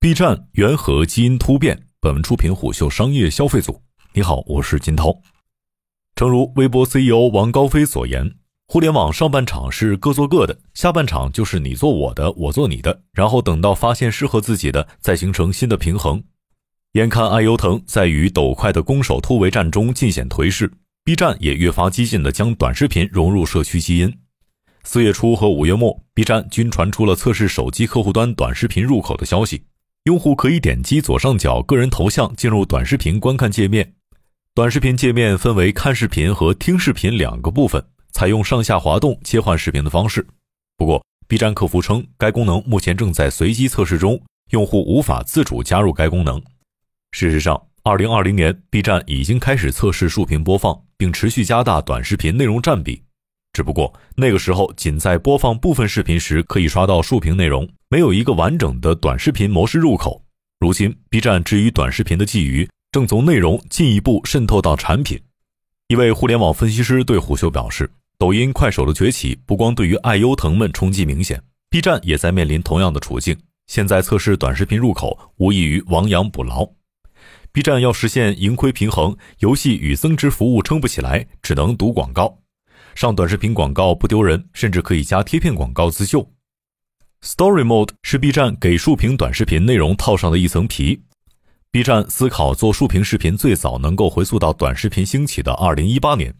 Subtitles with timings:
[0.00, 1.86] B 站缘何基因突变？
[2.00, 3.82] 本文出品虎嗅商业消费组。
[4.12, 5.12] 你好，我是金涛。
[6.14, 8.36] 诚如微博 CEO 王高飞所言，
[8.68, 16.22] 互联网上半场是各做各的，下半场就是你做我的，我做你的，然后等到发现适合自己的，再形成新的平衡。
[16.92, 20.72] 眼看爱优腾在与抖快的攻守突围战中尽显颓势
[21.02, 24.16] ，B 站也越发激进地将短视频融入社区基因。
[24.84, 29.64] 四月初和五月末，B 站均传出了测试手机客户端短视频入口的消息。
[30.08, 33.92] 用户可以点击左上角个人头像进入短视频观看界面。
[34.54, 40.26] 短视频界面分为看视频和听视频两个部分，采用上下滑动切换视频的方式。
[40.78, 44.18] 不过，B 站客服称该功能目前正在随机测试中，
[44.52, 46.42] 用户无法自主加入该功能。
[47.12, 53.02] 事实上，2020年 B 站已经开始测试竖屏播放，并持续加大短视频内容占比。
[53.52, 60.22] 只不过那个时候，仅在播放部分视频时可以刷到竖屏内容，没有一个完整的短视频模式入口。
[60.60, 65.18] 如今，B 站至于短视频的觊觎正从内容进一步渗透到产品。
[65.86, 73.34] 一位互联网分析师对虎嗅表示：“抖音、快手的崛起不光对于爱优腾们冲击明显，B 站也在面临同样的处境。
[73.68, 76.68] 现在测试短视频入口，无异于亡羊补牢。
[77.52, 82.38] B 站要实现盈亏平衡，游戏与增值服务撑不起来，只能赌广告。”
[82.94, 86.30] 上短视频广告不丢人，甚至可以加贴片广告自救。
[87.22, 91.00] Story Mode 是 B 站给竖屏短视频内容套上的一层皮。
[91.72, 96.34] B 站思考做竖屏视频，最早能够回溯到短视频兴起的2018年，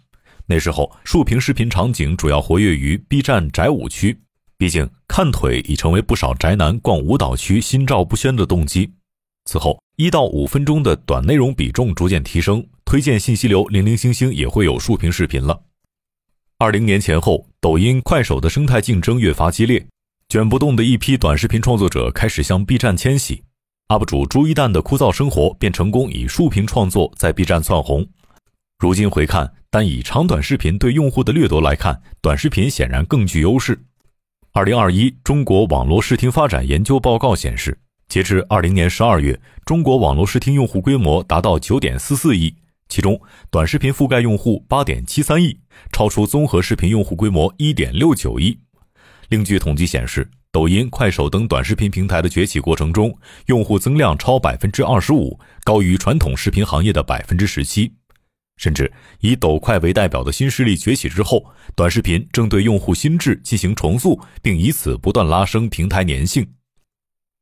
[0.47, 4.17] 那时候竖屏视频场景主要活跃于 B 站宅舞区，
[4.57, 8.89] 毕竟看腿已成为不少宅男逛舞蹈区心照不宣的动机。
[9.47, 15.61] 此后，一到五分钟的短内容比重逐渐提升，推荐信息流零零星星也会有竖屏视频了。
[16.57, 19.85] 二零年前后，抖音、快手的生态竞争越发激烈，
[20.31, 23.43] 卷不动的一批短视频创作者开始向 B 站迁徙。
[23.89, 28.07] UP 主朱一蛋的枯燥生活便成功以竖屏创作在 B 站窜红。
[28.79, 33.83] 如今回看，单以长短视频对用户的掠夺来看，短视频显然更具优势。
[34.53, 42.55] 二零二一中国网络视听发展研究报告显示，截至二零年十二月，中国网络视听用户规模达到九点四四亿。
[42.91, 43.19] 其中，
[43.51, 45.59] 短视频覆盖用户八点七三亿，
[45.91, 48.59] 超出综合视频用户规模一点六九亿。
[49.29, 53.15] 另据统计显示，抖音、快手等短视频平台的崛起过程中，
[53.47, 57.93] 用户增量超百分之二十五，高于传统视频行业的百分之十七。
[58.57, 58.91] 甚至
[59.21, 61.45] 以抖快为代表的新势力崛起之后，
[61.77, 66.45] 短视频正对用户心智进行重塑，并以此不断拉升平台粘性。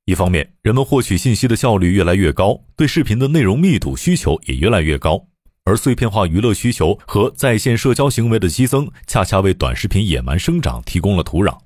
[0.04, 5.28] 一方面，人们获取信息的效率越来越高，对视频的内容密度需求也越来越高。
[5.64, 11.56] 而碎片化娱乐需求和在线社交行为的激增，恰恰为短视频野蛮生长提供了土壤。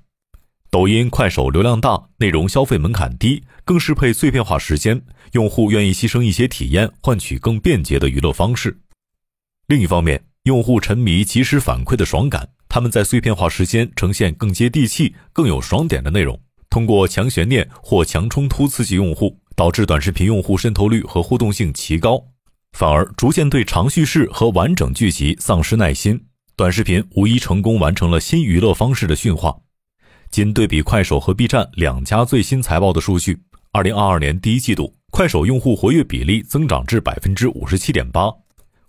[0.71, 5.01] 抖音、快手流量大，内容消费门槛低，更适配碎片化时间，
[5.33, 8.79] 用户愿意牺牲一些体验，换取更便捷的娱乐方式。
[9.67, 16.39] 另一方面，用户沉迷及时反馈的爽感，他们在碎片化时间呈现更接地气、更有爽点的内容，
[16.69, 22.27] 通过强悬念或强冲突刺激用户，导致短视频用户渗透率和互动性奇高。
[22.77, 29.57] 反而逐渐对长叙事和完整剧集丧失耐心，短视频无疑成功完成了新娱乐方式的驯化。
[30.31, 33.37] 仅对比快手和 B 站两家最新财报的数据，
[33.73, 38.31] 二零二二年第一季度，快手用户活跃比例增长至百分之五十七点八，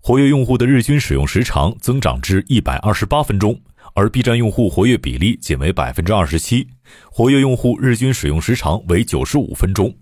[0.01, 3.61] 活跃用户的日均使用时长增长至一百二十八分钟，
[3.95, 6.69] 而 B 站用户活跃比例仅为百分之二十七，
[7.11, 9.93] 活跃用户日均使用时长为九十五分钟。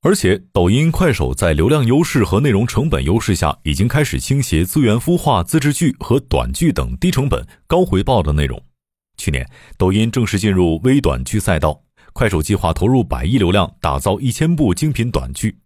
[0.00, 8.60] 而且，抖音、快手在流量优势和内容成本优势下，已经开始倾斜资源孵化自制剧和短剧等低成本、高回报的内容。
[9.16, 15.56] 去年，抖音正式进入微短剧赛道，快手计划投入百亿流量打造一千部精品短剧。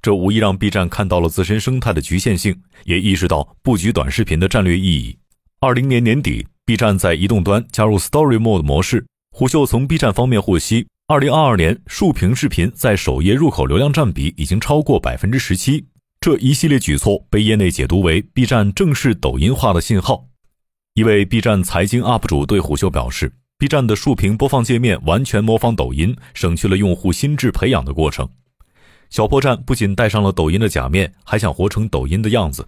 [0.00, 5.18] 这无疑让 B 站看到了自身生态的局限性，也意识到布局短视频的战略意义。
[5.60, 9.06] 二零年年底，B 站在移动端加入 Story Mode 模式。
[9.30, 10.86] 虎嗅从 B 站方面获悉。
[11.06, 15.86] 二零二二年，竖屏视频在首页入口流量占比已经超过百分之十七。
[16.20, 20.26] 这一系列举措被业内解读为 B 站正式抖音化的信号。
[20.94, 28.28] 一位 B 站财经 UP 主对虎嗅表示：“B 站的竖屏播放界面完全模仿抖音，省去了用户心智培养的过程。”
[29.10, 32.64] 小破站不仅戴上了抖音的假面，还想活成抖音的样子。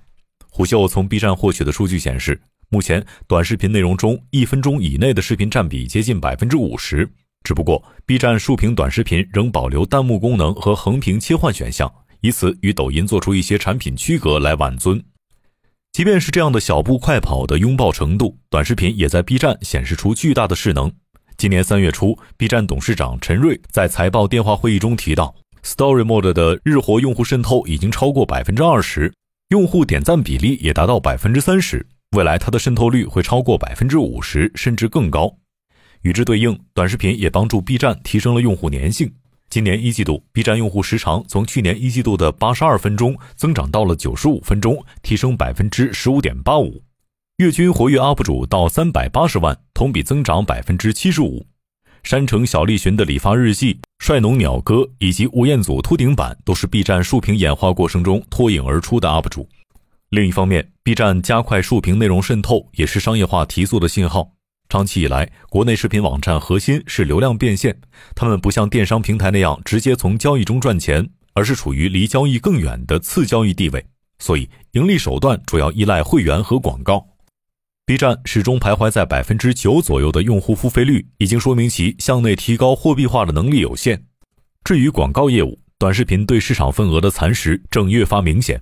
[0.51, 7.09] 虎嗅从 B 站获取的数据显示，目前短视频内容中一分钟以内的视频占比接近百分之五十。
[7.45, 11.89] 只不过，B 站竖屏短视频仍保留弹幕功能和横屏切换选项，
[12.23, 15.01] 以此与抖音做出一些产品区隔来挽尊。
[15.97, 20.93] 即便是这样的小步快跑的拥抱程度，短视频也在 B 站显示出巨大的势能。
[21.39, 29.11] 今年三月初，B 站董事长陈瑞在财报电话会议中提到 Story Mode 的日活用户渗透已经超过百分之二十，
[29.49, 31.87] 用户点赞比例也达到百分之三十。
[32.15, 35.35] 未来它的渗透率会超过百分之五十，甚至更高。
[36.03, 39.11] 与之对应，短视频也帮助 B 站提升了用户粘性。
[39.49, 46.83] 今年一季度，B 站用户时长从去年一季度的八十二分钟增长到了九十五分钟，提升百分之十五点八五。
[47.39, 51.47] 月均活跃 UP 主到三百八十万，同比增长百分之七十五。
[52.03, 59.49] 山城小栗旬的理发日记、帅农鸟哥以及吴彦祖秃顶版都是 B 站竖屏演化过程中脱颖而出的 UP 主。
[60.11, 64.31] 另一方面，B 站加快竖屏内容渗透也是商业化提速的信号。
[64.77, 67.81] 长期以来，国内视频网站核心是流量变现，
[68.15, 73.87] 他们不像电商平台那样直接从交易中赚钱，而是处于离交易更远的次交易地位，
[74.19, 77.07] 所以盈利手段主要依赖会员和广告。
[77.87, 84.05] B 站始终徘徊在百分之九左右的用户付费率，已经说明其向内提高货币化的能力有限。
[84.63, 88.61] 至于广告业务，短视频对市场份额的蚕食正越发明显。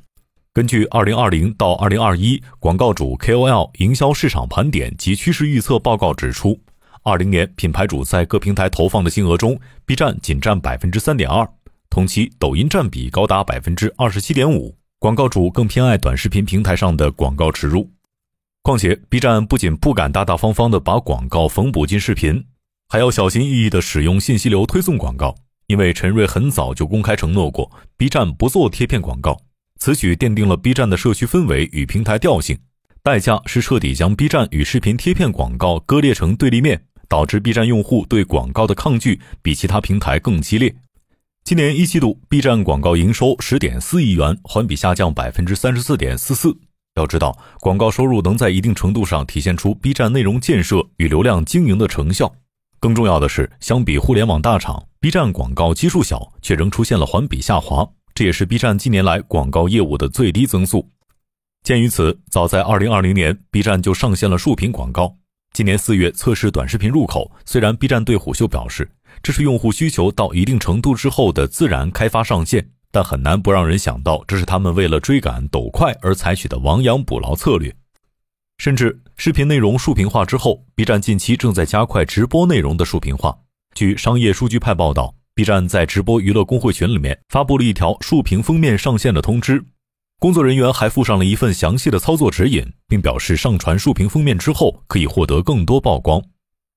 [0.54, 6.56] 根据二零二零到二零二一广告主 KOL 营销市场盘点及趋势预测报告指出，
[7.02, 11.44] 二零年品牌主在各平台投放的金额中，B 站仅占百分之三点二，
[11.90, 14.76] 同期抖音占比高达百分之二十七点五。
[15.00, 17.90] 广告主更偏爱短视频平台上的广告植入。
[18.62, 22.44] 况且，B 站不仅不敢大大方方的把广告缝补进视频，
[22.88, 25.34] 还要小心翼翼地使用信息流推送广告。
[25.66, 29.36] 因为陈瑞很早就公开承诺过，B 站不做贴片广告。
[29.78, 32.58] 此举奠定了 B 站的社区氛围与平台调性，
[33.02, 40.74] 代价是彻底将 B 站与视频贴片广告割裂成对立面，导致 B 站用户对广告的抗拒比其他平台更激烈。
[41.44, 46.56] 今年一季度，B 站广告营收十点四亿元，环比下降百分之三十四点四四。
[46.94, 52.32] 要知道，广告收入能在一定程度上体现出 B 站内容建设与流量经营的成效。
[52.80, 60.88] 更重要的是，相比互联网大厂，B 站广告基数小，却仍出现了环比下滑，这也是 B 站近年来广告业务的最低增速。
[61.64, 65.16] 鉴于此，早在2020年，B 站就上线了竖屏广告。
[65.52, 68.88] 今年四月测试短视频入口，虽然 B 站对虎嗅表示，
[69.20, 72.68] 这是用户需求到一定程度之后的自然开发上线。
[72.92, 77.74] 但很难不让人想到，这是他们为了追赶抖快而采取的亡羊补牢策略。
[78.58, 83.36] 甚至视频内容竖屏化之后，B 站近期正在加快直播内容的竖屏化。
[83.74, 89.64] 据商业数据派报道，B 站在直播娱乐公会群里面发布了一条竖屏封面上线的通知，
[90.20, 96.22] 工作人员还附上了一份详细的操作指引，并表示上传竖屏封面之后可以获得更多曝光。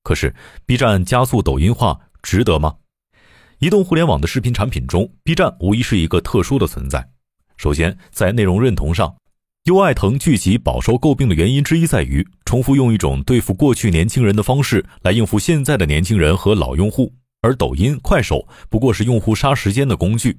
[0.04, 0.34] 可是
[0.66, 2.76] ，B 站加速抖音化值得吗？
[3.60, 7.10] 移动互联网的视频产品中，B 站无疑是一个特殊的存在。
[7.58, 9.16] 首先，在内容认同上，
[9.66, 20.38] 优爱腾聚集饱受诟病的原因之一在于重复用一种对付过去年轻人的方式来应付现在的年轻人和老用户，而抖音、快手不过是用户杀时间的工具。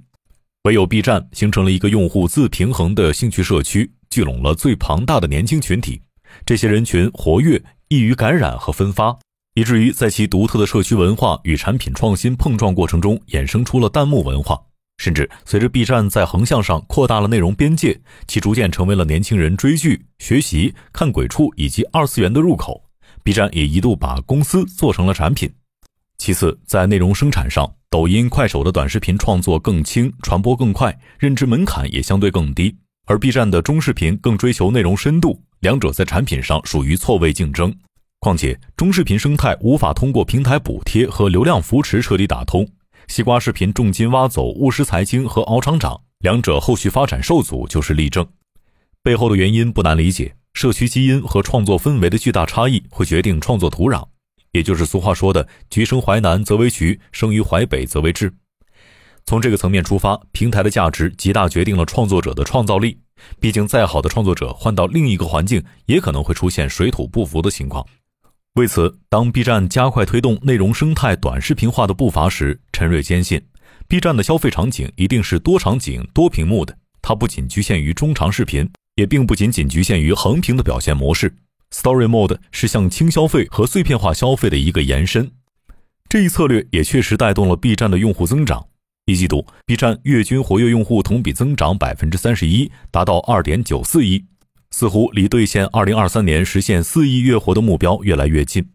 [0.64, 6.02] 唯有 B 站形成了一个用户自平衡的兴趣社区，聚拢了最庞大的年轻群体。
[6.44, 9.16] 这些人群活跃，易于感染和分发。
[9.54, 14.60] 以至于在其独特的社区文化与产品创新碰撞过程中，衍生出了弹幕文化。
[14.98, 22.82] 甚至随着 B 站在横向上扩大了内容边界，其逐渐成为了年轻人追剧、学习、看鬼畜以及二次元的入口。
[23.22, 25.50] B 站也一度把公司做成了产品。
[26.18, 37.74] 其次，在内容生产上，抖音、快手的短视频创作更轻、传播更快，认知门槛也相对更低，而 B 站的中视频更追求内容深度，两者在产品上属于错位竞争。
[38.18, 42.68] 况且，中视频生态无法通过平台补贴和流量扶持彻底打通。
[43.06, 48.26] 西瓜视频重金挖走务实财经和敖厂长，两者后续发展受阻就是例证。
[49.02, 54.04] 背后的原因不难理解：社区基因和创作氛围的巨大差异会决定创作土壤，
[54.52, 58.30] 也就是俗话说的“橘生淮南则为橘，生于淮北则为枳”。
[59.26, 62.98] 从这个层面出发，平台的价值极大决定了创作者的创造力。
[63.38, 67.84] 毕竟，再好的创作者换到另一个环境，也可能会出现水土不服的情况。
[68.54, 73.40] 为此，当 B 站加快推动内容生态短视频化的步伐时，陈瑞坚信
[73.86, 76.76] ，B 站的消费场景一定是多场景、多屏幕的。
[77.02, 81.32] 它不仅局限于中长视频，也并不仅仅局限于横屏的表现模式。
[81.74, 85.30] Story Mode 是向轻消费和碎片化消费的一个延伸。
[86.08, 88.66] 这一策略也确实带动了 B 站的用户增长。
[89.06, 94.24] 一季度，B 站月均活跃用户同比增长百分之三十一，达到二点九四亿。
[94.70, 98.68] 似乎离兑现二零二三年实现四亿月活的目标越来越近。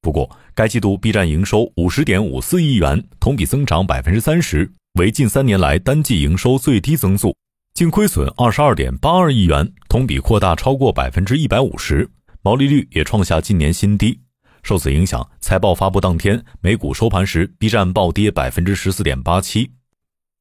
[0.00, 7.32] 不过，该季度 B 站营收五十点五四亿元，同比增长百分之三十，为近三年来单季营收最低增速；
[7.74, 12.08] 净亏损二十二点八二亿元，同比扩大超过百分之一百五十，
[12.46, 14.20] 毛利率也创下近年新低。
[14.62, 19.68] 受此影响，财报发布当天，美股收盘时，B 站暴跌百分之十四点八七。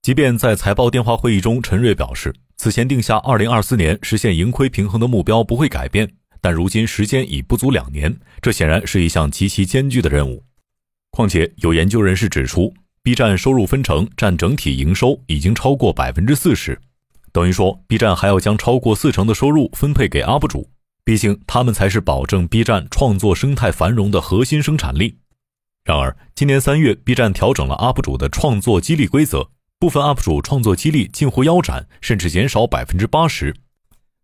[0.04, 6.08] 即便在财报电话会议中，陈瑞表示，此前定下二零二四年实现盈亏平衡的目标不会改变，
[6.40, 10.44] 但如今时间已不足两年，这显然是一项极其艰巨的任务。
[11.10, 12.72] 况且，有研究人士指出
[13.02, 16.80] ，B 站收入分成占整体营收已经超过百分之四十，
[17.32, 20.70] 等于说 B 站还要将超过四成的收入分配给 UP 主，
[21.06, 25.20] 毕竟他们才是保证 B 站创作生态繁荣的核心生产力。
[25.84, 29.52] 然而，今年三月，B 站调整了 UP 主的创作激励规则。
[29.78, 33.54] 部分 UP 主创作激励近乎腰斩，甚至减少百分之八十。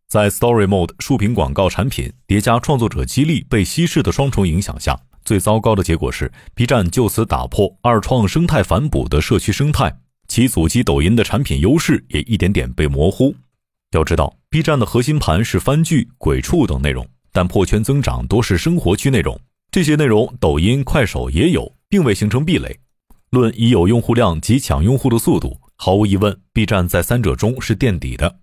[0.07, 9.95] 在 Story Mode 竖屏广告产品叠加创作者激励被稀释的双重影响下，最糟糕的结果是 B 站就此打破二创生态反哺的社区生态，
[10.27, 13.35] 其阻击抖音的产品优势也一点点被模糊。
[13.91, 19.37] 要知道，B 站的核心盘是番剧、鬼畜等内容，但破圈增长多是生活区内容，
[19.69, 22.79] 这些内容抖音、快手也有，并未形成壁垒。
[23.31, 28.39] 论已有用户量及抢用户的速度，毫无疑问，B 站在三者中是垫底的。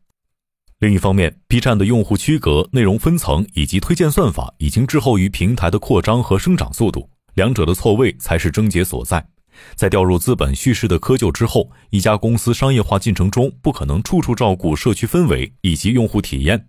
[0.80, 9.26] 另一方面，B 站的用户区隔、内容分层以及推荐算法已经滞后于平台的扩张和生长速度，两者的错位才是症结所在。
[9.74, 16.66] 在掉入资本叙事的窠臼之后，一家公司商业化进程中不可能处处照顾社区氛围以及用户体验。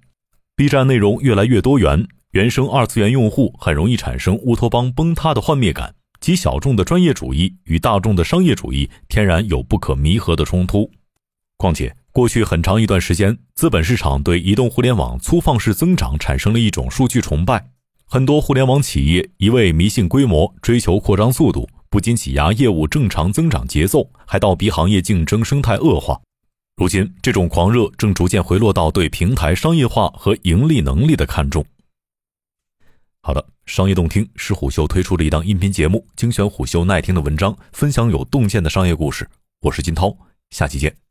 [0.55, 5.95] B 站内容越来越多元，原生二次元用户很容易产生乌托邦崩塌的幻灭感。
[6.19, 10.91] 极小众的专业主义与大众的商业主义天然有不可弥合的冲突。
[11.55, 17.69] 况且，过去很长一段时间，资本市场对移动互联网粗放式增长产生了一种数据崇拜。
[18.05, 26.21] 很多互联网企业一味迷信规模，追求扩张速度，不仅挤压业务正常增长节奏，还倒逼行业竞争生态恶化。
[26.75, 31.65] 如今，这种狂热正逐渐回落到对平台商业化和盈利能力的看重。
[33.21, 39.27] 好的，商业洞听是虎嗅推出的一档音频节目，精选虎嗅耐听的文章，分享有洞见的商业故事。
[39.61, 40.15] 我是金涛，
[40.51, 41.08] 下期见。